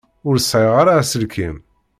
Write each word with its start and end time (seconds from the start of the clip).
Ur 0.27 0.35
sɛiɣ 0.39 0.73
ara 0.81 0.91
aselkim. 1.01 1.57